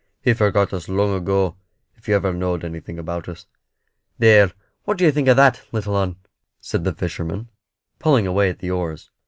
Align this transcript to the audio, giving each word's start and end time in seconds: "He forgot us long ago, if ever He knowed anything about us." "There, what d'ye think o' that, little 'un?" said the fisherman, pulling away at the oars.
"He 0.23 0.33
forgot 0.33 0.73
us 0.73 0.89
long 0.89 1.13
ago, 1.13 1.57
if 1.93 2.09
ever 2.09 2.31
He 2.31 2.37
knowed 2.39 2.65
anything 2.65 2.97
about 2.97 3.29
us." 3.29 3.45
"There, 4.17 4.51
what 4.83 4.97
d'ye 4.97 5.11
think 5.11 5.27
o' 5.27 5.35
that, 5.35 5.61
little 5.71 5.95
'un?" 5.95 6.15
said 6.59 6.85
the 6.85 6.95
fisherman, 6.95 7.49
pulling 7.99 8.25
away 8.25 8.49
at 8.49 8.57
the 8.57 8.71
oars. 8.71 9.11